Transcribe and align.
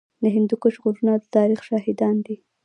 د 0.23 0.23
هندوکش 0.35 0.75
غرونه 0.83 1.13
د 1.17 1.23
تاریخ 1.35 1.59
شاهدان 1.69 2.15
دي 2.25 2.35